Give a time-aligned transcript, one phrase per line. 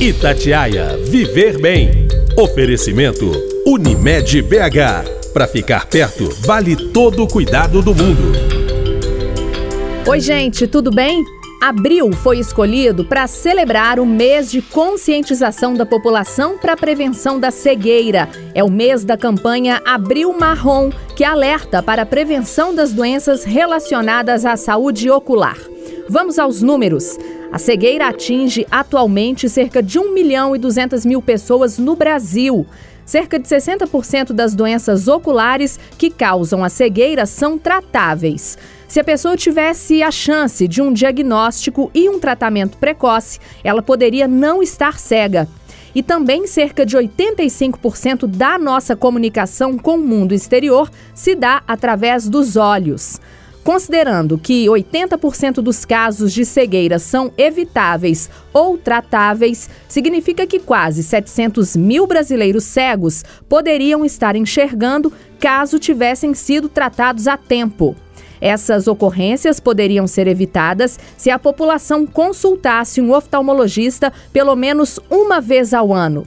[0.00, 2.06] Itatiaia Viver Bem.
[2.36, 3.32] Oferecimento
[3.66, 5.32] Unimed BH.
[5.32, 8.32] Para ficar perto, vale todo o cuidado do mundo.
[10.06, 11.24] Oi, gente, tudo bem?
[11.60, 17.50] Abril foi escolhido para celebrar o mês de conscientização da população para a prevenção da
[17.50, 18.28] cegueira.
[18.54, 24.46] É o mês da campanha Abril Marrom, que alerta para a prevenção das doenças relacionadas
[24.46, 25.58] à saúde ocular.
[26.08, 27.18] Vamos aos números.
[27.50, 32.66] A cegueira atinge atualmente cerca de 1 milhão e 200 mil pessoas no Brasil.
[33.06, 38.58] Cerca de 60% das doenças oculares que causam a cegueira são tratáveis.
[38.86, 44.28] Se a pessoa tivesse a chance de um diagnóstico e um tratamento precoce, ela poderia
[44.28, 45.48] não estar cega.
[45.94, 52.28] E também cerca de 85% da nossa comunicação com o mundo exterior se dá através
[52.28, 53.18] dos olhos.
[53.68, 61.76] Considerando que 80% dos casos de cegueira são evitáveis ou tratáveis, significa que quase 700
[61.76, 67.94] mil brasileiros cegos poderiam estar enxergando caso tivessem sido tratados a tempo.
[68.40, 75.74] Essas ocorrências poderiam ser evitadas se a população consultasse um oftalmologista pelo menos uma vez
[75.74, 76.26] ao ano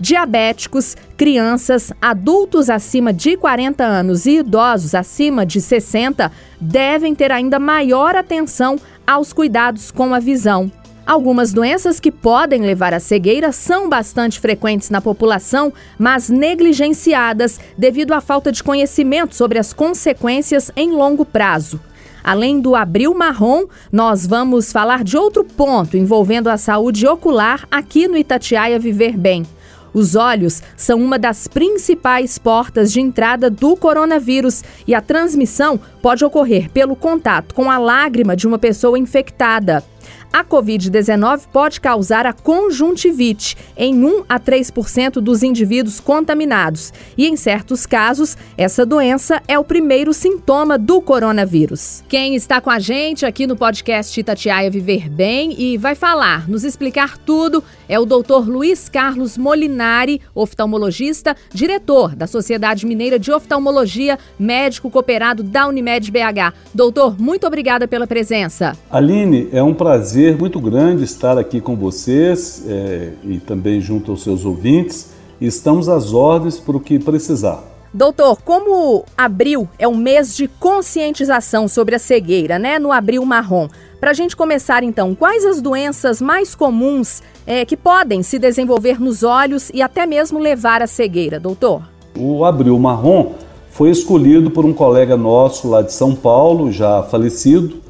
[0.00, 7.58] diabéticos, crianças, adultos acima de 40 anos e idosos acima de 60 devem ter ainda
[7.58, 10.72] maior atenção aos cuidados com a visão.
[11.06, 18.14] Algumas doenças que podem levar à cegueira são bastante frequentes na população, mas negligenciadas devido
[18.14, 21.78] à falta de conhecimento sobre as consequências em longo prazo.
[22.24, 28.08] Além do abril marrom, nós vamos falar de outro ponto envolvendo a saúde ocular aqui
[28.08, 29.44] no Itatiaia Viver Bem.
[29.92, 36.24] Os olhos são uma das principais portas de entrada do coronavírus e a transmissão pode
[36.24, 39.84] ocorrer pelo contato com a lágrima de uma pessoa infectada.
[40.32, 46.92] A Covid-19 pode causar a conjuntivite em 1 a 3% dos indivíduos contaminados.
[47.18, 52.04] E em certos casos, essa doença é o primeiro sintoma do coronavírus.
[52.08, 56.62] Quem está com a gente aqui no podcast Itatiaia Viver Bem e vai falar, nos
[56.62, 64.16] explicar tudo, é o doutor Luiz Carlos Molinari, oftalmologista, diretor da Sociedade Mineira de Oftalmologia,
[64.38, 66.54] médico cooperado da Unimed BH.
[66.72, 68.76] Doutor, muito obrigada pela presença.
[68.88, 74.22] Aline, é um prazer muito grande estar aqui com vocês é, e também junto aos
[74.22, 75.10] seus ouvintes.
[75.40, 77.69] Estamos às ordens para o que precisar.
[77.92, 82.78] Doutor, como abril é um mês de conscientização sobre a cegueira, né?
[82.78, 83.68] No abril marrom.
[83.98, 89.00] Para a gente começar então, quais as doenças mais comuns é, que podem se desenvolver
[89.00, 91.82] nos olhos e até mesmo levar à cegueira, doutor?
[92.16, 93.32] O abril marrom
[93.70, 97.80] foi escolhido por um colega nosso lá de São Paulo, já falecido,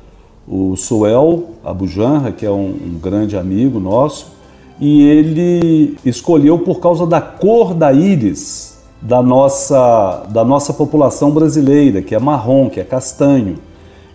[0.49, 4.33] o Suel Abujanra, que é um, um grande amigo nosso,
[4.81, 8.70] e ele escolheu por causa da cor da íris
[9.01, 13.57] da nossa, da nossa população brasileira, que é marrom, que é castanho.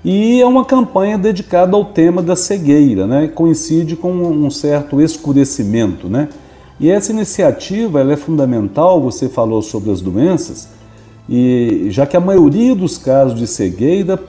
[0.04, 3.28] E é uma campanha dedicada ao tema da cegueira, né?
[3.28, 6.08] coincide com um certo escurecimento.
[6.08, 6.30] Né?
[6.80, 10.70] E essa iniciativa ela é fundamental, você falou sobre as doenças,
[11.28, 14.20] e já que a maioria dos casos de cegueira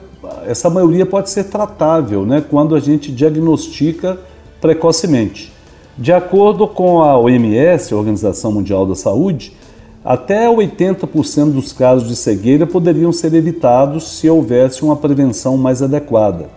[0.45, 4.17] essa maioria pode ser tratável né, quando a gente diagnostica
[4.59, 5.51] precocemente.
[5.97, 9.53] De acordo com a OMS, a Organização Mundial da Saúde,
[10.03, 16.49] até 80% dos casos de cegueira poderiam ser evitados se houvesse uma prevenção mais adequada.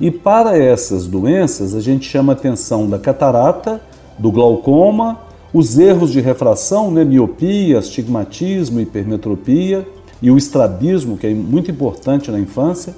[0.00, 3.80] E para essas doenças, a gente chama atenção da catarata,
[4.18, 5.18] do glaucoma,
[5.52, 9.86] os erros de refração, né, miopia, astigmatismo, hipermetropia
[10.20, 12.94] e o estrabismo, que é muito importante na infância,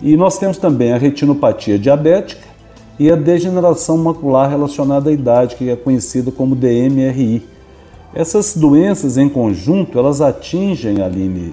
[0.00, 2.46] e nós temos também a retinopatia diabética
[2.98, 7.42] e a degeneração macular relacionada à idade, que é conhecida como DMRI.
[8.14, 11.52] Essas doenças em conjunto, elas atingem, Aline,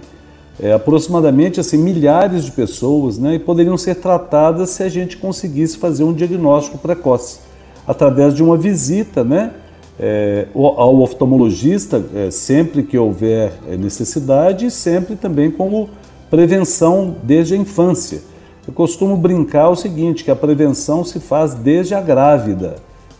[0.59, 5.77] é, aproximadamente assim, milhares de pessoas né, e poderiam ser tratadas se a gente conseguisse
[5.77, 7.39] fazer um diagnóstico precoce,
[7.87, 9.53] através de uma visita né,
[9.99, 15.89] é, ao oftalmologista, é, sempre que houver é, necessidade, e sempre também como
[16.29, 18.21] prevenção desde a infância.
[18.67, 22.75] Eu costumo brincar o seguinte, que a prevenção se faz desde a grávida,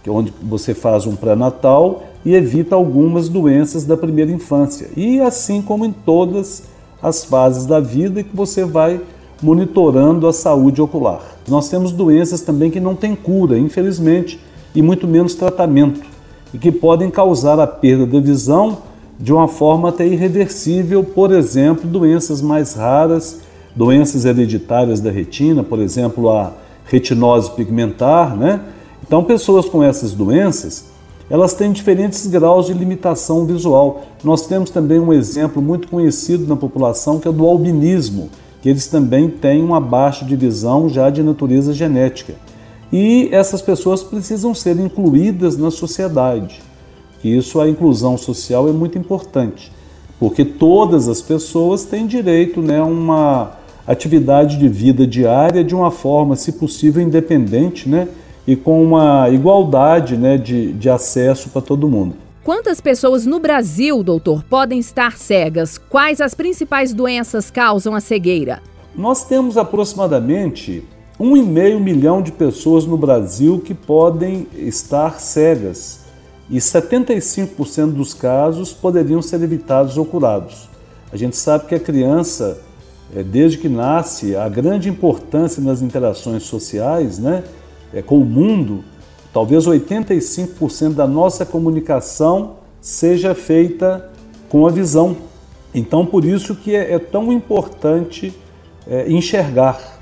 [0.09, 4.89] onde você faz um pré-natal e evita algumas doenças da primeira infância.
[4.95, 6.63] E assim como em todas
[7.01, 9.01] as fases da vida que você vai
[9.41, 11.21] monitorando a saúde ocular.
[11.47, 14.39] Nós temos doenças também que não têm cura, infelizmente,
[14.73, 16.01] e muito menos tratamento,
[16.53, 18.77] e que podem causar a perda da visão
[19.19, 23.41] de uma forma até irreversível, por exemplo, doenças mais raras
[23.75, 26.53] doenças hereditárias da retina, por exemplo, a
[26.85, 28.59] retinose pigmentar, né?
[29.11, 30.85] Então, pessoas com essas doenças,
[31.29, 34.03] elas têm diferentes graus de limitação visual.
[34.23, 38.29] Nós temos também um exemplo muito conhecido na população que é do albinismo,
[38.61, 42.35] que eles também têm uma baixa de visão já de natureza genética.
[42.89, 46.61] E essas pessoas precisam ser incluídas na sociedade.
[47.21, 49.73] E isso, a inclusão social é muito importante,
[50.17, 55.91] porque todas as pessoas têm direito né, a uma atividade de vida diária de uma
[55.91, 58.07] forma, se possível, independente, né?
[58.45, 62.15] E com uma igualdade né, de, de acesso para todo mundo.
[62.43, 65.77] Quantas pessoas no Brasil, doutor, podem estar cegas?
[65.77, 68.61] Quais as principais doenças causam a cegueira?
[68.95, 70.83] Nós temos aproximadamente
[71.19, 76.01] 1,5 milhão de pessoas no Brasil que podem estar cegas
[76.49, 80.67] e 75% dos casos poderiam ser evitados ou curados.
[81.13, 82.59] A gente sabe que a criança,
[83.15, 87.43] é, desde que nasce, a grande importância nas interações sociais, né?
[87.93, 88.83] É, com o mundo,
[89.33, 94.09] talvez 85% da nossa comunicação seja feita
[94.49, 95.15] com a visão.
[95.73, 98.33] Então, por isso que é, é tão importante
[98.87, 99.99] é, enxergar.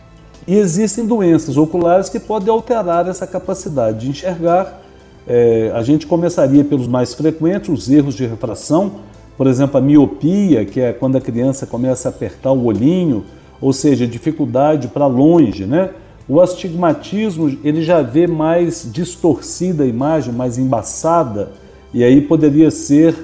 [0.47, 4.81] E existem doenças oculares que podem alterar essa capacidade de enxergar.
[5.27, 8.93] É, a gente começaria pelos mais frequentes, os erros de refração,
[9.37, 13.23] por exemplo, a miopia, que é quando a criança começa a apertar o olhinho,
[13.61, 15.91] ou seja, dificuldade para longe, né?
[16.29, 21.51] O astigmatismo ele já vê mais distorcida a imagem, mais embaçada,
[21.91, 23.15] e aí poderia ser,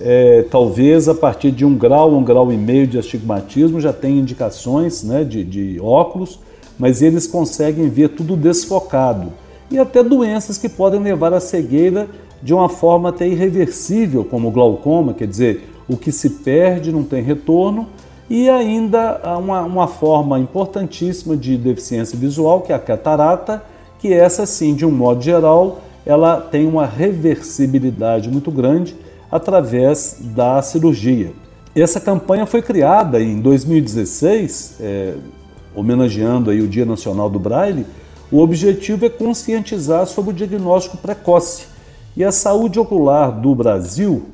[0.00, 4.18] é, talvez a partir de um grau, um grau e meio de astigmatismo, já tem
[4.18, 6.40] indicações né, de, de óculos,
[6.76, 9.32] mas eles conseguem ver tudo desfocado.
[9.70, 12.08] E até doenças que podem levar à cegueira
[12.42, 17.04] de uma forma até irreversível, como o glaucoma, quer dizer, o que se perde não
[17.04, 17.86] tem retorno,
[18.30, 23.62] e ainda uma, uma forma importantíssima de deficiência visual, que é a catarata,
[23.98, 28.94] que essa sim, de um modo geral, ela tem uma reversibilidade muito grande
[29.30, 31.32] através da cirurgia.
[31.74, 35.14] Essa campanha foi criada em 2016, é,
[35.74, 37.86] homenageando aí o Dia Nacional do Braille.
[38.30, 41.66] O objetivo é conscientizar sobre o diagnóstico precoce.
[42.16, 44.26] E a saúde ocular do Brasil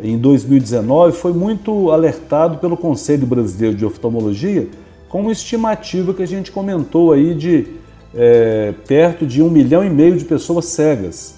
[0.00, 4.68] em 2019, foi muito alertado pelo Conselho Brasileiro de Oftalmologia
[5.08, 7.66] com uma estimativa que a gente comentou aí de
[8.14, 11.34] é, perto de um milhão e meio de pessoas cegas.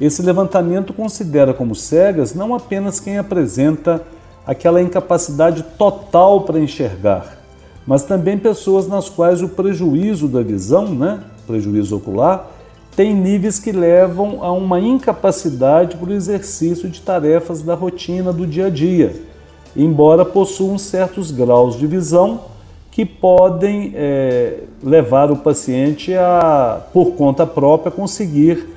[0.00, 4.02] Esse levantamento considera como cegas não apenas quem apresenta
[4.44, 7.38] aquela incapacidade total para enxergar,
[7.86, 12.50] mas também pessoas nas quais o prejuízo da visão, né, prejuízo ocular,
[12.94, 18.46] tem níveis que levam a uma incapacidade para o exercício de tarefas da rotina do
[18.46, 19.14] dia a dia,
[19.74, 22.52] embora possuam certos graus de visão
[22.90, 28.68] que podem é, levar o paciente a, por conta própria, conseguir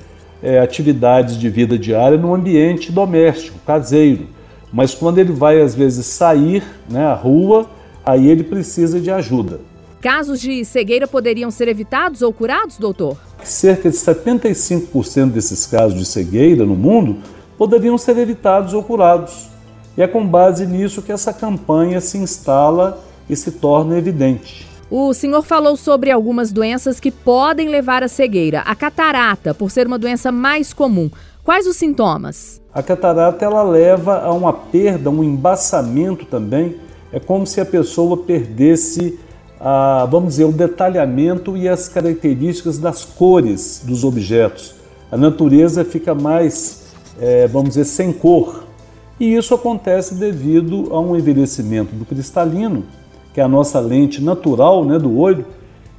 [0.42, 4.28] é, atividades de vida diária no ambiente doméstico, caseiro.
[4.72, 7.66] Mas quando ele vai, às vezes, sair né, à rua,
[8.04, 9.60] aí ele precisa de ajuda.
[10.06, 13.16] Casos de cegueira poderiam ser evitados ou curados, doutor?
[13.42, 17.16] Cerca de 75% desses casos de cegueira no mundo
[17.58, 19.48] poderiam ser evitados ou curados.
[19.98, 24.64] E é com base nisso que essa campanha se instala e se torna evidente.
[24.88, 28.60] O senhor falou sobre algumas doenças que podem levar à cegueira.
[28.60, 31.10] A catarata, por ser uma doença mais comum.
[31.42, 32.62] Quais os sintomas?
[32.72, 36.76] A catarata ela leva a uma perda, um embaçamento também.
[37.12, 39.18] É como se a pessoa perdesse
[39.60, 44.74] a, vamos dizer, o detalhamento e as características das cores dos objetos.
[45.10, 48.64] A natureza fica mais, é, vamos dizer, sem cor.
[49.18, 52.84] E isso acontece devido a um envelhecimento do cristalino,
[53.32, 55.46] que é a nossa lente natural né, do olho,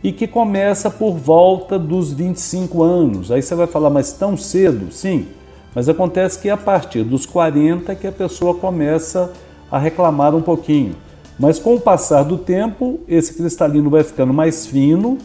[0.03, 3.31] e que começa por volta dos 25 anos.
[3.31, 4.91] Aí você vai falar, mas tão cedo?
[4.91, 5.25] Sim,
[5.73, 9.31] mas acontece que é a partir dos 40 que a pessoa começa
[9.71, 10.95] a reclamar um pouquinho.
[11.39, 15.17] Mas com o passar do tempo, esse cristalino vai ficando mais fino,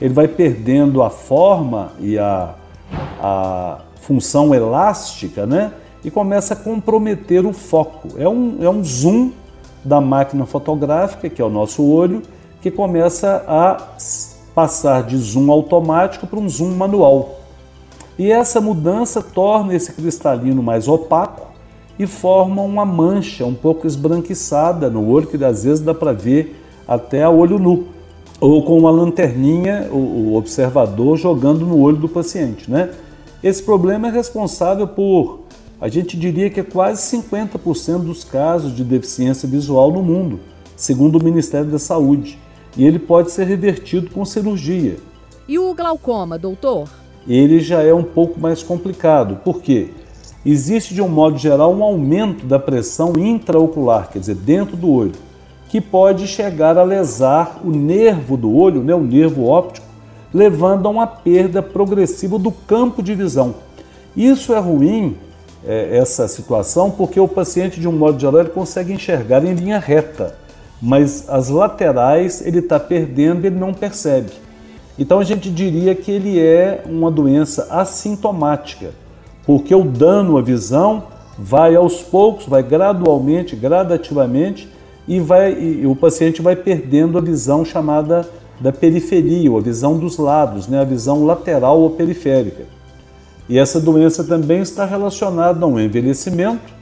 [0.00, 2.54] ele vai perdendo a forma e a,
[3.20, 5.72] a função elástica, né?
[6.04, 8.10] E começa a comprometer o foco.
[8.16, 9.32] É um, é um zoom
[9.84, 12.22] da máquina fotográfica, que é o nosso olho,
[12.60, 13.76] que começa a
[14.54, 17.40] passar de zoom automático para um zoom manual.
[18.16, 21.55] E essa mudança torna esse cristalino mais opaco
[21.98, 26.62] e formam uma mancha um pouco esbranquiçada no olho, que às vezes dá para ver
[26.86, 27.86] até a olho nu,
[28.40, 32.70] ou com uma lanterninha, o, observador jogando no olho do paciente.
[32.70, 32.90] Né?
[33.42, 35.40] Esse problema é responsável por,
[35.80, 40.40] a gente diria que é quase 50% dos casos de deficiência visual no mundo,
[40.76, 42.38] segundo o Ministério da Saúde,
[42.76, 44.96] e ele pode ser revertido com cirurgia.
[45.48, 46.88] E o glaucoma, doutor?
[47.26, 49.90] Ele já é um pouco mais complicado, por quê?
[50.50, 55.12] Existe de um modo geral um aumento da pressão intraocular, quer dizer, dentro do olho,
[55.68, 59.86] que pode chegar a lesar o nervo do olho, né, o nervo óptico,
[60.32, 63.56] levando a uma perda progressiva do campo de visão.
[64.16, 65.16] Isso é ruim,
[65.66, 69.80] é, essa situação, porque o paciente, de um modo geral, ele consegue enxergar em linha
[69.80, 70.36] reta,
[70.80, 74.30] mas as laterais ele está perdendo e ele não percebe.
[74.96, 79.05] Então a gente diria que ele é uma doença assintomática
[79.46, 81.04] porque o dano à visão
[81.38, 84.68] vai aos poucos, vai gradualmente, gradativamente
[85.06, 88.28] e, vai, e o paciente vai perdendo a visão chamada
[88.60, 90.80] da periferia, ou a visão dos lados, né?
[90.80, 92.64] a visão lateral ou periférica.
[93.48, 96.74] E essa doença também está relacionada a um envelhecimento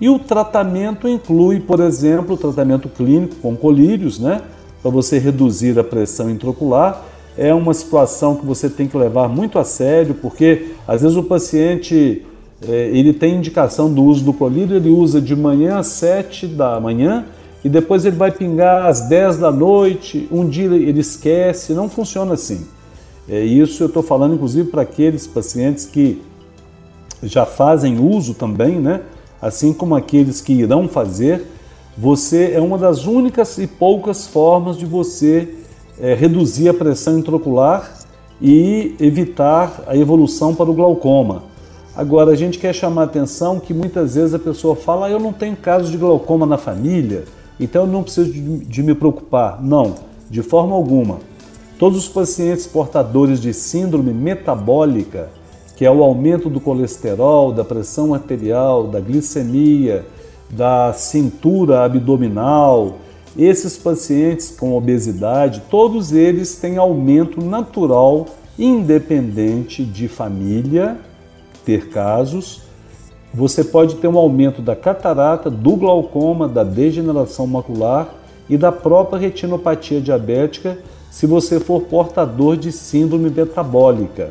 [0.00, 4.42] e o tratamento inclui, por exemplo, o tratamento clínico com colírios, né?
[4.82, 7.02] para você reduzir a pressão intraocular
[7.36, 11.22] é uma situação que você tem que levar muito a sério, porque às vezes o
[11.22, 12.24] paciente
[12.66, 16.78] é, ele tem indicação do uso do colírio, ele usa de manhã às 7 da
[16.78, 17.24] manhã
[17.64, 22.34] e depois ele vai pingar às 10 da noite, um dia ele esquece, não funciona
[22.34, 22.66] assim.
[23.28, 26.22] É, isso eu estou falando inclusive para aqueles pacientes que
[27.22, 29.00] já fazem uso também, né?
[29.44, 31.46] assim como aqueles que irão fazer,
[31.98, 35.54] você é uma das únicas e poucas formas de você
[36.00, 37.92] é, reduzir a pressão intraocular
[38.40, 41.44] e evitar a evolução para o glaucoma.
[41.96, 45.20] Agora, a gente quer chamar a atenção que muitas vezes a pessoa fala: ah, eu
[45.20, 47.24] não tenho caso de glaucoma na família,
[47.58, 49.62] então eu não preciso de, de me preocupar.
[49.62, 49.94] Não,
[50.28, 51.18] de forma alguma.
[51.78, 55.28] Todos os pacientes portadores de síndrome metabólica,
[55.76, 60.04] que é o aumento do colesterol, da pressão arterial, da glicemia,
[60.50, 62.96] da cintura abdominal,
[63.36, 68.26] esses pacientes com obesidade, todos eles têm aumento natural,
[68.58, 70.96] independente de família,
[71.64, 72.62] ter casos.
[73.32, 78.14] Você pode ter um aumento da catarata, do glaucoma, da degeneração macular
[78.48, 80.78] e da própria retinopatia diabética
[81.10, 84.30] se você for portador de síndrome metabólica.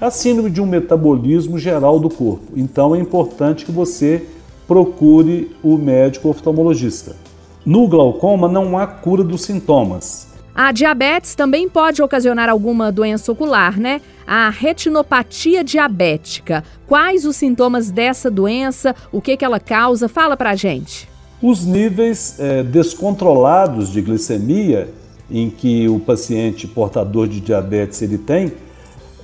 [0.00, 2.52] A síndrome de um metabolismo geral do corpo.
[2.54, 4.26] Então é importante que você
[4.68, 7.27] procure o médico oftalmologista.
[7.64, 10.28] No glaucoma não há cura dos sintomas.
[10.54, 14.00] A diabetes também pode ocasionar alguma doença ocular, né?
[14.26, 16.64] A retinopatia diabética.
[16.86, 18.94] Quais os sintomas dessa doença?
[19.12, 20.08] O que, que ela causa?
[20.08, 21.08] Fala pra gente.
[21.40, 24.88] Os níveis é, descontrolados de glicemia
[25.30, 28.52] em que o paciente portador de diabetes ele tem,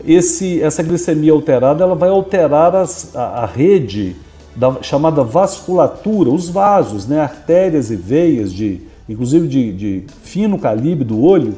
[0.07, 4.15] esse, essa glicemia alterada ela vai alterar as, a, a rede
[4.57, 11.05] da chamada vasculatura, os vasos, né, artérias e veias, de, inclusive de, de fino calibre
[11.05, 11.55] do olho,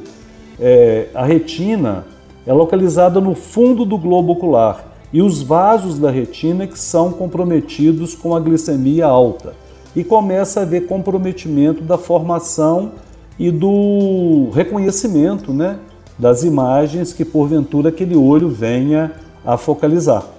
[0.59, 2.07] é, a retina
[2.47, 8.15] é localizada no fundo do globo ocular e os vasos da retina que são comprometidos
[8.15, 9.55] com a glicemia alta.
[9.95, 12.93] E começa a haver comprometimento da formação
[13.39, 15.79] e do reconhecimento né,
[16.19, 19.13] das imagens que porventura aquele olho venha
[19.45, 20.36] a focalizar.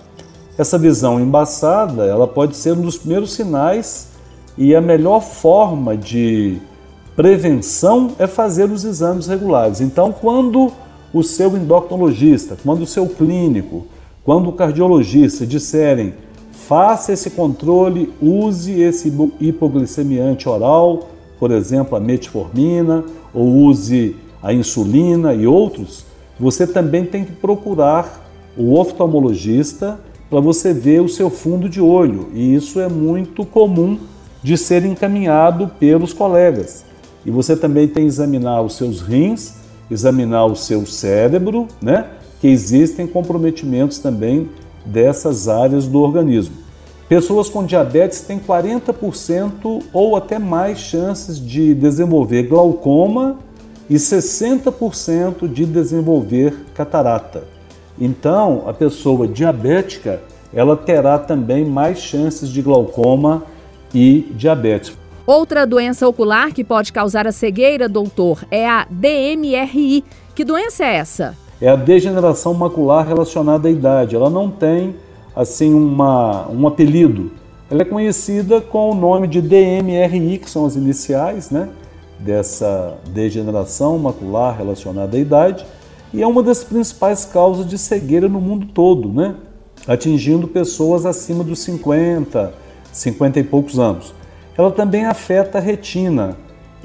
[0.58, 4.08] Essa visão embaçada, ela pode ser um dos primeiros sinais
[4.58, 6.58] e a melhor forma de
[7.16, 9.82] prevenção é fazer os exames regulares.
[9.82, 10.72] Então, quando
[11.14, 13.86] o seu endocrinologista, quando o seu clínico,
[14.24, 16.16] quando o cardiologista disserem
[16.52, 21.08] faça esse controle, use esse hipoglicemiante oral,
[21.40, 26.04] por exemplo, a metformina, ou use a insulina e outros,
[26.40, 32.28] você também tem que procurar o oftalmologista para você ver o seu fundo de olho,
[32.34, 33.98] e isso é muito comum
[34.44, 36.86] de ser encaminhado pelos colegas.
[37.26, 39.56] E você também tem que examinar os seus rins,
[39.90, 42.06] examinar o seu cérebro, né?
[42.40, 44.50] Que existem comprometimentos também
[44.86, 46.56] dessas áreas do organismo.
[47.10, 53.40] Pessoas com diabetes têm 40% ou até mais chances de desenvolver glaucoma
[53.90, 57.57] e 60% de desenvolver catarata.
[58.00, 60.22] Então, a pessoa diabética,
[60.54, 63.44] ela terá também mais chances de glaucoma
[63.94, 64.96] e diabetes.
[65.26, 70.04] Outra doença ocular que pode causar a cegueira, doutor, é a DMRI.
[70.34, 71.36] Que doença é essa?
[71.60, 74.16] É a degeneração macular relacionada à idade.
[74.16, 74.96] Ela não tem
[75.36, 77.32] assim uma, um apelido.
[77.70, 81.68] Ela é conhecida com o nome de DMRI, que são as iniciais, né,
[82.20, 85.66] dessa degeneração macular relacionada à idade
[86.14, 89.36] e é uma das principais causas de cegueira no mundo todo, né?
[89.88, 92.54] atingindo pessoas acima dos 50,
[92.92, 94.14] 50 e poucos anos.
[94.58, 96.36] Ela também afeta a retina,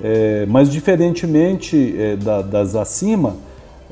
[0.03, 3.37] é, mas diferentemente é, da, das acima,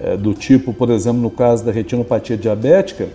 [0.01, 3.09] é, do tipo, por exemplo, no caso da retinopatia diabética,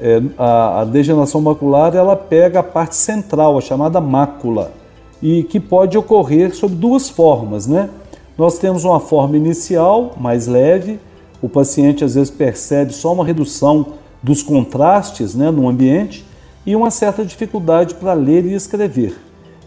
[0.00, 4.72] é, a, a, degeneração macular ela pega a parte central, a chamada mácula,
[5.22, 7.88] e que pode ocorrer sob duas formas, né?
[8.36, 10.98] Nós temos uma forma inicial, mais leve,
[11.42, 16.24] o paciente às vezes percebe só uma redução dos contrastes né, no ambiente
[16.64, 19.18] e uma certa dificuldade para ler e escrever.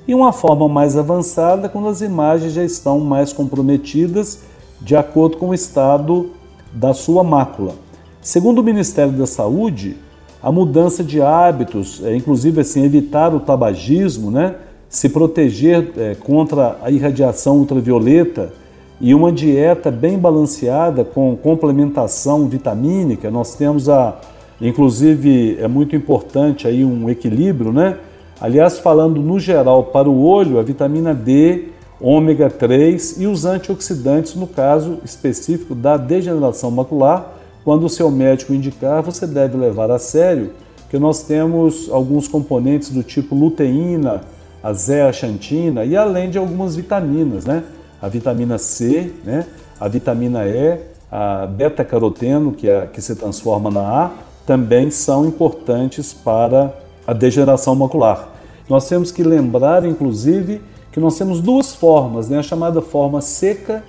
[0.08, 4.40] E uma forma mais avançada quando as imagens já estão mais comprometidas
[4.80, 6.32] de acordo com o estado
[6.72, 7.76] da sua mácula.
[8.22, 9.98] Segundo o Ministério da Saúde,
[10.42, 14.56] a mudança de hábitos, é, inclusive assim, evitar o tabagismo, né,
[14.88, 18.54] se proteger é, contra a irradiação ultravioleta
[19.00, 23.30] e uma dieta bem balanceada com complementação vitamínica.
[23.30, 24.20] Nós temos a,
[24.62, 27.98] inclusive, é muito importante aí um equilíbrio, né?
[28.40, 31.70] Aliás, falando no geral para o olho, a vitamina D,
[32.02, 37.34] ômega 3 e os antioxidantes, no caso específico da degeneração macular,
[37.64, 40.52] quando o seu médico indicar, você deve levar a sério
[40.90, 44.22] que nós temos alguns componentes do tipo luteína,
[44.62, 47.64] a zeaxantina e além de algumas vitaminas, né?
[48.02, 49.46] A vitamina C, né?
[49.80, 50.80] A vitamina E,
[51.12, 54.12] a beta-caroteno, que, é, que se transforma na A,
[54.46, 56.74] também são importantes para
[57.06, 58.30] a degeneração macular.
[58.70, 60.62] Nós temos que lembrar, inclusive,
[60.92, 62.40] que nós temos duas formas, né?
[62.40, 63.84] a chamada forma seca,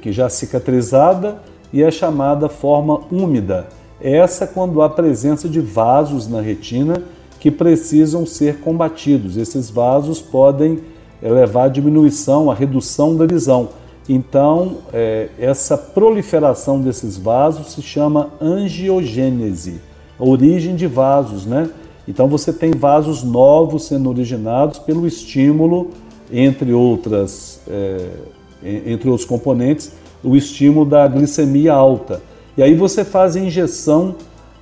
[0.00, 1.38] que já cicatrizada,
[1.72, 3.66] e a chamada forma úmida.
[4.00, 7.02] Essa quando há presença de vasos na retina
[7.38, 9.36] que precisam ser combatidos.
[9.36, 10.80] Esses vasos podem
[11.22, 13.68] eh, levar à diminuição, à redução da visão.
[14.08, 19.80] Então, é, essa proliferação desses vasos se chama angiogênese,
[20.18, 21.68] origem de vasos, né?
[22.06, 25.90] Então você tem vasos novos sendo originados pelo estímulo,
[26.32, 28.08] entre outras, é,
[28.64, 29.92] entre outros componentes,
[30.24, 32.22] o estímulo da glicemia alta.
[32.56, 34.16] E aí você faz a injeção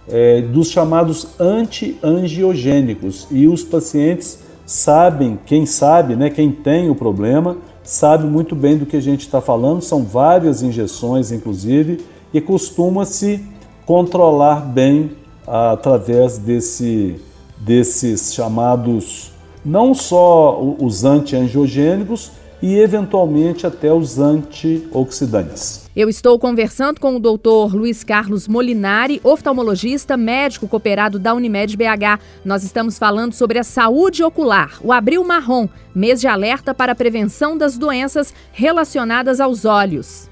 [0.09, 7.57] é, dos chamados anti-angiogênicos e os pacientes sabem, quem sabe, né, quem tem o problema,
[7.85, 13.43] sabe muito bem do que a gente está falando, são várias injeções, inclusive, e costuma-se
[13.87, 15.13] controlar bem
[15.47, 17.21] através desse,
[17.57, 19.31] desses chamados,
[19.65, 25.87] não só os anti-angiogênicos, e eventualmente até os antioxidantes.
[25.95, 32.21] Eu estou conversando com o doutor Luiz Carlos Molinari, oftalmologista, médico cooperado da Unimed BH.
[32.45, 36.95] Nós estamos falando sobre a saúde ocular, o Abril Marrom, mês de alerta para a
[36.95, 40.29] prevenção das doenças relacionadas aos olhos.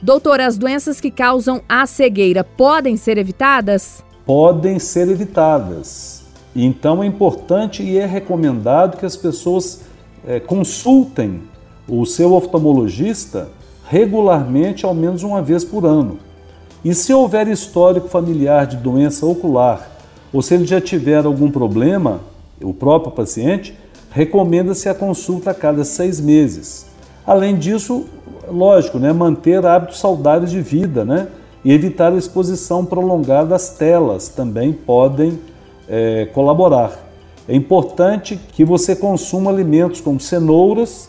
[0.00, 4.04] Doutor, as doenças que causam a cegueira podem ser evitadas?
[4.24, 6.22] Podem ser evitadas.
[6.54, 9.82] Então é importante e é recomendado que as pessoas
[10.24, 11.42] é, consultem
[11.88, 13.48] o seu oftalmologista
[13.88, 16.18] regularmente, ao menos uma vez por ano.
[16.84, 19.90] E se houver histórico familiar de doença ocular,
[20.32, 22.20] ou se ele já tiver algum problema,
[22.62, 23.74] o próprio paciente,
[24.10, 26.86] recomenda-se a consulta a cada seis meses.
[27.26, 28.06] Além disso,
[28.50, 31.28] lógico, né, manter hábitos saudáveis de vida né,
[31.64, 35.38] e evitar a exposição prolongada às telas também podem
[35.88, 37.06] é, colaborar.
[37.48, 41.08] É importante que você consuma alimentos como cenouras,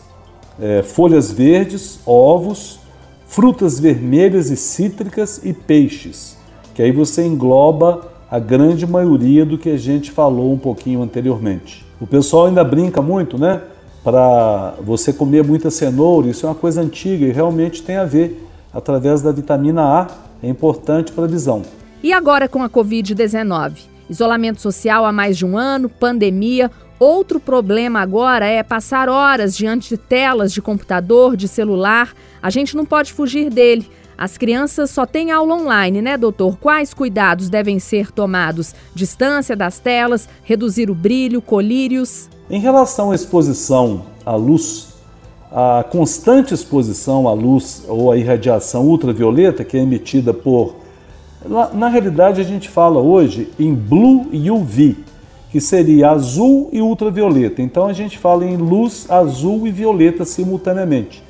[0.58, 2.80] é, folhas verdes, ovos,
[3.26, 6.36] frutas vermelhas e cítricas e peixes,
[6.74, 11.84] que aí você engloba a grande maioria do que a gente falou um pouquinho anteriormente.
[12.00, 13.60] O pessoal ainda brinca muito, né?
[14.02, 18.48] Para você comer muita cenoura, isso é uma coisa antiga e realmente tem a ver
[18.72, 20.06] através da vitamina A,
[20.42, 21.62] é importante para a visão.
[22.02, 23.72] E agora com a Covid-19?
[24.08, 29.88] Isolamento social há mais de um ano, pandemia, Outro problema agora é passar horas diante
[29.88, 32.12] de telas de computador, de celular.
[32.42, 33.88] A gente não pode fugir dele.
[34.18, 36.58] As crianças só têm aula online, né, doutor?
[36.58, 38.74] Quais cuidados devem ser tomados?
[38.94, 42.28] Distância das telas, reduzir o brilho, colírios?
[42.50, 44.88] Em relação à exposição à luz,
[45.50, 50.76] a constante exposição à luz ou à irradiação ultravioleta que é emitida por.
[51.72, 54.98] Na, realidade, a gente fala hoje em Blue UV,
[55.50, 57.60] que seria azul e ultravioleta.
[57.60, 61.22] Então a gente fala em luz azul e violeta simultaneamente,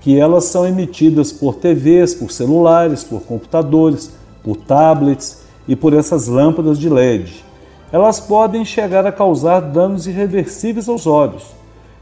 [0.00, 6.26] que elas são emitidas por TVs, por celulares, por computadores, por tablets e por essas
[6.28, 7.44] lâmpadas de LED.
[7.92, 11.44] Elas podem chegar a causar danos irreversíveis aos olhos.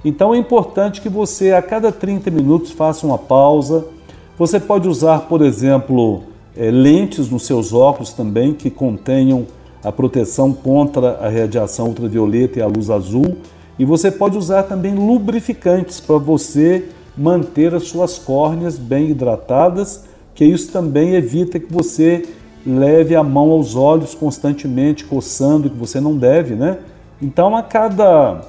[0.05, 3.87] Então é importante que você a cada 30 minutos faça uma pausa.
[4.39, 6.23] Você pode usar, por exemplo,
[6.57, 9.47] eh, lentes nos seus óculos também que contenham
[9.87, 13.37] a proteção contra a radiação ultravioleta e a luz azul.
[13.79, 20.45] E você pode usar também lubrificantes para você manter as suas córneas bem hidratadas, que
[20.45, 22.27] isso também evita que você
[22.67, 26.79] leve a mão aos olhos constantemente, coçando, que você não deve, né?
[27.23, 28.41] Então, a cada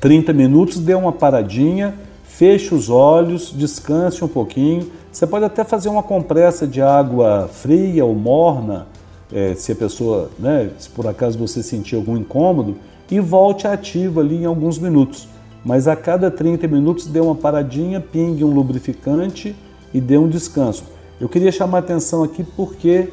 [0.00, 4.90] 30 minutos, dê uma paradinha, feche os olhos, descanse um pouquinho.
[5.12, 8.86] Você pode até fazer uma compressa de água fria ou morna,
[9.32, 12.76] é, se a pessoa, né, se por acaso você sentir algum incômodo,
[13.10, 15.28] e volte ativo ali em alguns minutos.
[15.64, 19.54] Mas a cada 30 minutos dê uma paradinha, pingue um lubrificante
[19.92, 20.84] e dê um descanso.
[21.20, 23.08] Eu queria chamar atenção aqui porque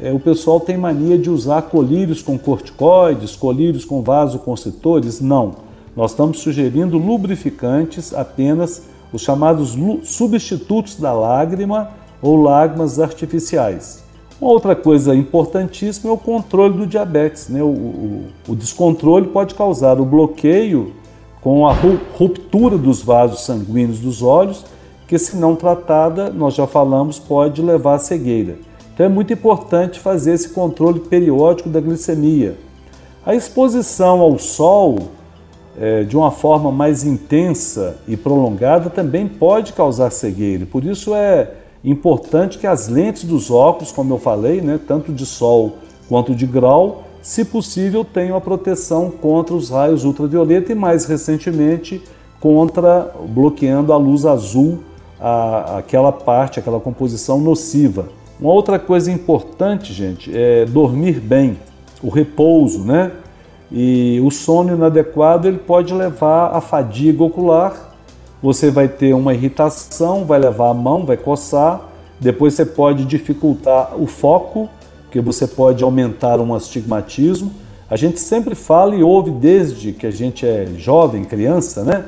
[0.00, 5.20] é, o pessoal tem mania de usar colírios com corticoides, colírios com vasoconstritores.
[5.20, 5.56] Não.
[5.96, 11.90] Nós estamos sugerindo lubrificantes apenas os chamados substitutos da lágrima
[12.22, 14.07] ou lágrimas artificiais.
[14.40, 17.48] Uma outra coisa importantíssima é o controle do diabetes.
[17.48, 17.62] Né?
[17.62, 20.92] O, o, o descontrole pode causar o bloqueio
[21.40, 24.64] com a ruptura dos vasos sanguíneos dos olhos,
[25.06, 28.58] que, se não tratada, nós já falamos, pode levar à cegueira.
[28.92, 32.56] Então é muito importante fazer esse controle periódico da glicemia.
[33.24, 34.98] A exposição ao sol
[35.80, 40.66] é, de uma forma mais intensa e prolongada também pode causar cegueira.
[40.66, 41.50] Por isso é
[41.84, 45.76] importante que as lentes dos óculos, como eu falei, né, tanto de sol
[46.08, 52.02] quanto de grau, se possível, tenham a proteção contra os raios ultravioleta e mais recentemente
[52.40, 54.78] contra bloqueando a luz azul,
[55.20, 58.08] a, aquela parte, aquela composição nociva.
[58.40, 61.58] Uma outra coisa importante, gente, é dormir bem,
[62.02, 63.10] o repouso, né?
[63.70, 67.87] E o sono inadequado ele pode levar à fadiga ocular.
[68.40, 71.80] Você vai ter uma irritação, vai levar a mão, vai coçar.
[72.20, 74.68] Depois você pode dificultar o foco,
[75.02, 77.52] porque você pode aumentar um astigmatismo.
[77.90, 82.04] A gente sempre fala e ouve desde que a gente é jovem, criança, né?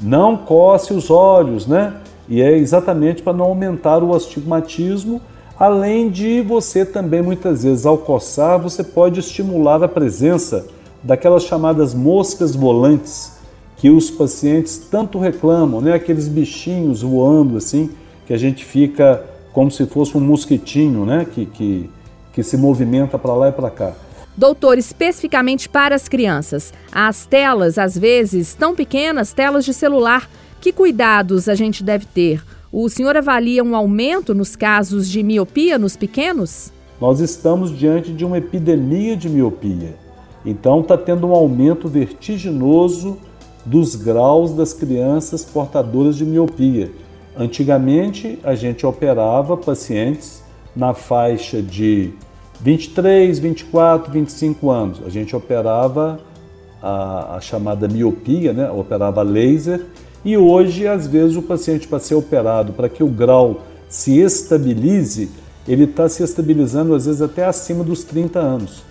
[0.00, 1.94] Não coce os olhos, né?
[2.28, 5.20] E é exatamente para não aumentar o astigmatismo,
[5.58, 10.66] além de você também muitas vezes ao coçar, você pode estimular a presença
[11.02, 13.41] daquelas chamadas moscas volantes
[13.82, 15.94] que os pacientes tanto reclamam, né?
[15.94, 17.90] Aqueles bichinhos voando assim,
[18.24, 21.26] que a gente fica como se fosse um mosquitinho, né?
[21.28, 21.90] Que, que,
[22.32, 23.92] que se movimenta para lá e para cá.
[24.36, 30.72] Doutor, especificamente para as crianças, as telas, às vezes, tão pequenas, telas de celular, que
[30.72, 32.40] cuidados a gente deve ter?
[32.70, 36.72] O senhor avalia um aumento nos casos de miopia nos pequenos?
[37.00, 39.96] Nós estamos diante de uma epidemia de miopia.
[40.46, 43.18] Então está tendo um aumento vertiginoso
[43.64, 46.90] dos graus das crianças portadoras de miopia.
[47.36, 50.42] Antigamente a gente operava pacientes
[50.74, 52.12] na faixa de
[52.60, 55.00] 23, 24, 25 anos.
[55.06, 56.20] A gente operava
[56.82, 58.70] a, a chamada miopia, né?
[58.70, 59.86] operava laser,
[60.24, 65.30] e hoje, às vezes, o paciente para ser operado, para que o grau se estabilize,
[65.66, 68.82] ele está se estabilizando às vezes até acima dos 30 anos.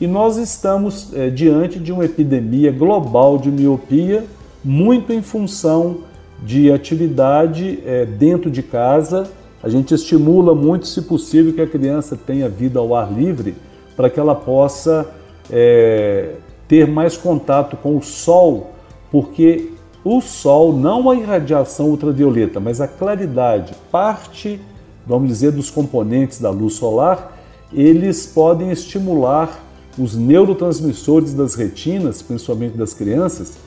[0.00, 4.24] E nós estamos é, diante de uma epidemia global de miopia,
[4.64, 5.98] muito em função
[6.42, 9.28] de atividade é, dentro de casa.
[9.62, 13.54] A gente estimula muito, se possível, que a criança tenha vida ao ar livre,
[13.94, 15.06] para que ela possa
[15.50, 16.36] é,
[16.66, 18.70] ter mais contato com o sol,
[19.12, 19.70] porque
[20.02, 24.58] o sol, não a irradiação ultravioleta, mas a claridade, parte,
[25.06, 27.36] vamos dizer, dos componentes da luz solar,
[27.70, 33.58] eles podem estimular os neurotransmissores das retinas, principalmente das crianças,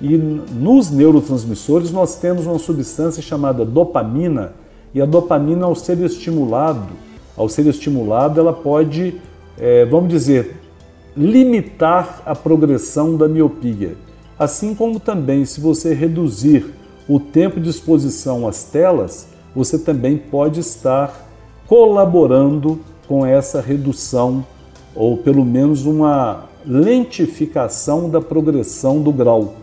[0.00, 4.52] e nos neurotransmissores nós temos uma substância chamada dopamina,
[4.94, 6.88] e a dopamina, ao ser estimulado,
[7.36, 9.20] ao ser estimulada, ela pode,
[9.58, 10.56] é, vamos dizer,
[11.16, 13.96] limitar a progressão da miopia.
[14.38, 16.74] Assim como também, se você reduzir
[17.08, 21.28] o tempo de exposição às telas, você também pode estar
[21.66, 24.44] colaborando com essa redução
[24.98, 29.54] ou pelo menos uma lentificação da progressão do grau,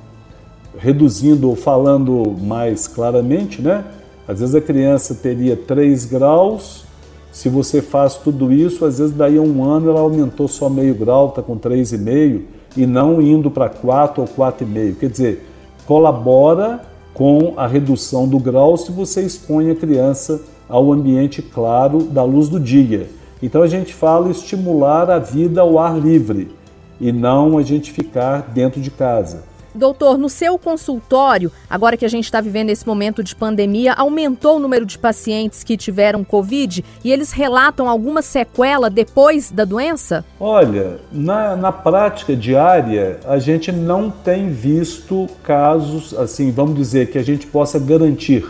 [0.77, 3.83] reduzindo ou falando mais claramente, né?
[4.25, 6.85] Às vezes a criança teria 3 graus,
[7.33, 10.95] se você faz tudo isso, às vezes daí a um ano ela aumentou só meio
[10.95, 12.41] grau, está com 3,5
[12.77, 14.95] e não indo para 4 ou 4,5.
[14.95, 15.45] Quer dizer,
[15.85, 16.81] colabora
[17.13, 22.47] com a redução do grau se você expõe a criança ao ambiente claro da luz
[22.47, 23.09] do dia.
[23.41, 26.55] Então a gente fala estimular a vida ao ar livre
[26.99, 29.43] e não a gente ficar dentro de casa.
[29.75, 34.55] Doutor, no seu consultório, agora que a gente está vivendo esse momento de pandemia, aumentou
[34.55, 40.23] o número de pacientes que tiveram Covid e eles relatam alguma sequela depois da doença?
[40.39, 47.17] Olha, na, na prática diária, a gente não tem visto casos, assim, vamos dizer, que
[47.17, 48.47] a gente possa garantir.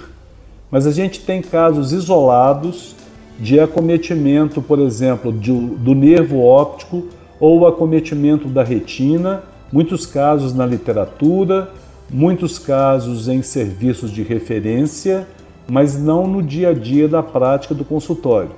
[0.69, 2.95] Mas a gente tem casos isolados
[3.39, 7.05] de acometimento, por exemplo, de, do nervo óptico
[7.39, 11.69] ou acometimento da retina, muitos casos na literatura,
[12.09, 15.27] muitos casos em serviços de referência,
[15.67, 18.51] mas não no dia a dia da prática do consultório.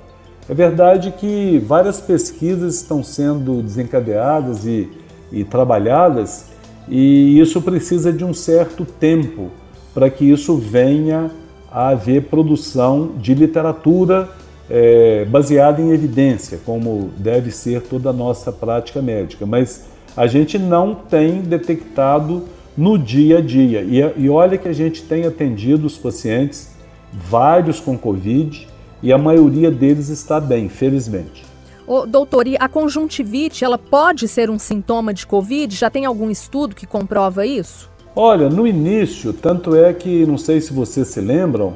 [0.48, 4.88] É verdade que várias pesquisas estão sendo desencadeadas e,
[5.32, 6.46] e trabalhadas,
[6.88, 9.50] e isso precisa de um certo tempo
[9.92, 11.30] para que isso venha
[11.70, 14.28] a haver produção de literatura
[14.70, 19.46] é, baseada em evidência, como deve ser toda a nossa prática médica.
[19.46, 22.44] Mas a gente não tem detectado
[22.76, 23.82] no dia a dia.
[23.82, 26.70] E, e olha que a gente tem atendido os pacientes,
[27.12, 28.68] vários com Covid,
[29.02, 31.44] e a maioria deles está bem, felizmente.
[31.86, 35.74] Ô, doutor, e a conjuntivite, ela pode ser um sintoma de Covid?
[35.74, 37.90] Já tem algum estudo que comprova isso?
[38.14, 41.74] Olha, no início, tanto é que, não sei se vocês se lembram,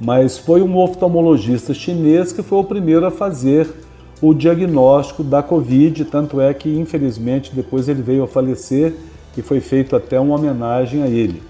[0.00, 3.68] mas foi um oftalmologista chinês que foi o primeiro a fazer
[4.22, 8.94] o diagnóstico da Covid, tanto é que, infelizmente, depois ele veio a falecer
[9.36, 11.42] e foi feito até uma homenagem a ele.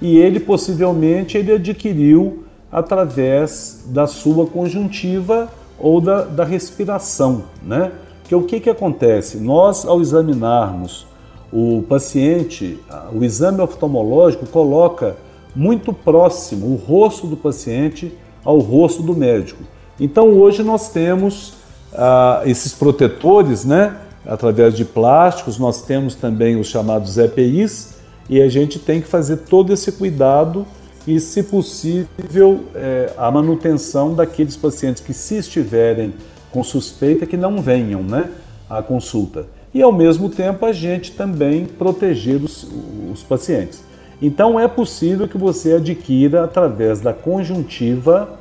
[0.00, 7.92] E ele, possivelmente, ele adquiriu através da sua conjuntiva ou da, da respiração, né?
[8.24, 9.38] Que o que, que acontece?
[9.38, 11.06] Nós, ao examinarmos
[11.50, 12.78] o paciente,
[13.12, 15.16] o exame oftalmológico coloca
[15.54, 18.12] muito próximo o rosto do paciente
[18.44, 19.62] ao rosto do médico.
[19.98, 21.54] Então hoje nós temos
[21.92, 23.96] ah, esses protetores, né?
[24.26, 27.94] Através de plásticos, nós temos também os chamados EPIs
[28.28, 30.66] e a gente tem que fazer todo esse cuidado
[31.06, 36.12] e, se possível, é, a manutenção daqueles pacientes que, se estiverem
[36.52, 38.30] com suspeita, que não venham né,
[38.68, 39.46] à consulta.
[39.72, 42.66] E, ao mesmo tempo, a gente também proteger os,
[43.10, 43.82] os pacientes.
[44.20, 48.38] Então, é possível que você adquira, através da conjuntiva,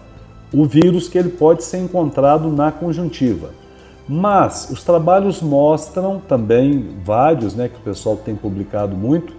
[0.51, 3.51] o vírus que ele pode ser encontrado na conjuntiva.
[4.09, 9.33] Mas os trabalhos mostram também, vários, né, que o pessoal tem publicado muito,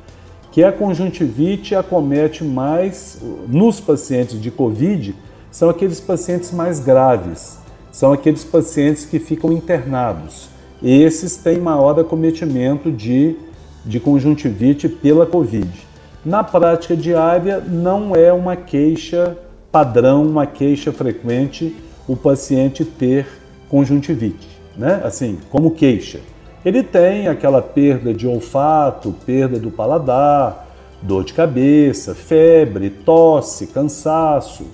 [0.52, 5.14] que a conjuntivite acomete mais nos pacientes de Covid,
[5.50, 7.58] são aqueles pacientes mais graves,
[7.90, 10.48] são aqueles pacientes que ficam internados.
[10.82, 13.36] Esses têm maior acometimento de,
[13.84, 15.87] de conjuntivite pela Covid.
[16.24, 19.36] Na prática diária, não é uma queixa
[19.70, 21.76] padrão, uma queixa frequente
[22.06, 23.26] o paciente ter
[23.68, 25.00] conjuntivite, né?
[25.04, 26.20] Assim, como queixa
[26.64, 30.66] ele tem aquela perda de olfato, perda do paladar,
[31.00, 34.66] dor de cabeça, febre, tosse, cansaço.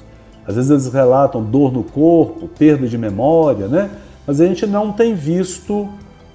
[0.46, 3.90] Às vezes eles relatam dor no corpo, perda de memória, né?
[4.26, 5.88] Mas a gente não tem visto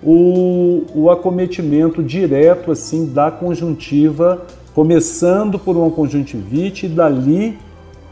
[0.03, 7.57] o, o acometimento direto assim da conjuntiva, começando por uma conjuntivite e dali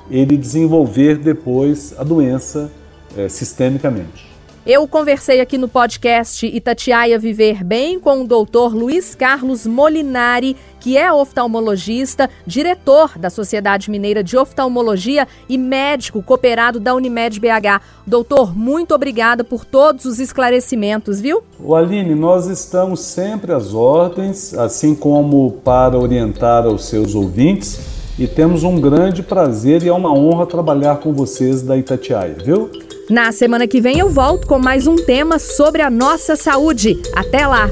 [0.09, 2.71] ele desenvolver depois a doença
[3.15, 4.36] é, sistemicamente.
[4.69, 10.97] Eu conversei aqui no podcast Itatiaia Viver Bem com o doutor Luiz Carlos Molinari, que
[10.97, 17.81] é oftalmologista, diretor da Sociedade Mineira de Oftalmologia e médico cooperado da Unimed BH.
[18.05, 21.41] Doutor, muito obrigada por todos os esclarecimentos, viu?
[21.57, 27.79] O Aline, nós estamos sempre às ordens, assim como para orientar aos seus ouvintes,
[28.19, 32.69] e temos um grande prazer e é uma honra trabalhar com vocês da Itatiaia, viu?
[33.09, 37.01] Na semana que vem eu volto com mais um tema sobre a nossa saúde.
[37.15, 37.69] Até lá!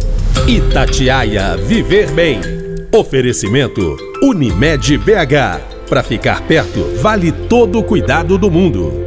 [0.47, 2.39] Itatiaia Viver Bem.
[2.93, 5.89] Oferecimento Unimed BH.
[5.89, 9.04] Para ficar perto, vale todo o cuidado do mundo.